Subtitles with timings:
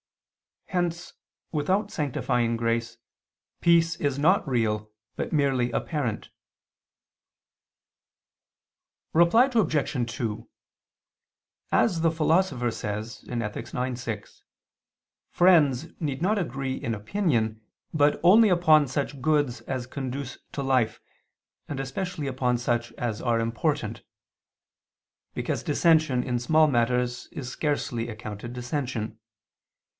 [0.65, 1.13] Hence,
[1.51, 2.97] without sanctifying grace,
[3.59, 6.29] peace is not real but merely apparentapparent.
[9.13, 10.11] Reply Obj.
[10.15, 10.49] 2:
[11.73, 13.67] As the Philosopher says (Ethic.
[13.75, 14.43] ix, 6)
[15.29, 17.61] friends need not agree in opinion,
[17.93, 20.99] but only upon such goods as conduce to life,
[21.67, 24.03] and especially upon such as are important;
[25.35, 29.19] because dissension in small matters is scarcely accounted dissension.